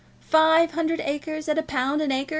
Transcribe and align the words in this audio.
Five 0.31 0.71
hundred 0.71 0.99
acres 1.01 1.47
at 1.47 1.53
twenty 1.57 1.67
pounds 1.67 2.01
an 2.01 2.11
acre. 2.11 2.29